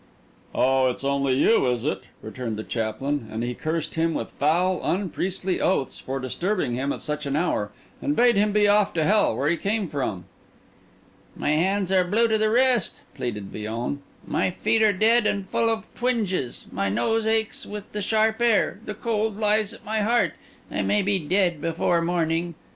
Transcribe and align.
"Oh, 0.55 0.87
it's 0.89 1.03
only 1.03 1.33
you, 1.35 1.67
is 1.67 1.85
it?" 1.85 2.01
returned 2.23 2.57
the 2.57 2.63
chaplain; 2.63 3.27
and 3.31 3.43
he 3.43 3.53
cursed 3.53 3.93
him 3.93 4.15
with 4.15 4.31
foul 4.31 4.81
unpriestly 4.83 5.61
oaths 5.61 5.99
for 5.99 6.19
disturbing 6.19 6.73
him 6.73 6.91
at 6.91 7.03
such 7.03 7.27
an 7.27 7.35
hour, 7.35 7.71
and 8.01 8.15
bade 8.15 8.35
him 8.35 8.51
be 8.51 8.67
off 8.67 8.95
to 8.95 9.03
hell, 9.03 9.37
where 9.37 9.47
he 9.47 9.57
came 9.57 9.87
from. 9.87 10.25
"My 11.35 11.51
hands 11.51 11.91
are 11.91 12.03
blue 12.03 12.27
to 12.27 12.39
the 12.39 12.49
wrist," 12.49 13.03
pleaded 13.13 13.51
Villon; 13.51 14.01
"my 14.25 14.49
feet 14.49 14.81
are 14.81 14.91
dead 14.91 15.27
and 15.27 15.45
full 15.45 15.69
of 15.69 15.87
twinges; 15.93 16.65
my 16.71 16.89
nose 16.89 17.27
aches 17.27 17.67
with 17.67 17.91
the 17.91 18.01
sharp 18.01 18.41
air; 18.41 18.79
the 18.83 18.95
cold 18.95 19.37
lies 19.37 19.71
at 19.71 19.85
my 19.85 19.99
heart. 20.01 20.33
I 20.71 20.81
may 20.81 21.03
be 21.03 21.19
dead 21.19 21.61
before 21.61 22.01
morning. 22.01 22.55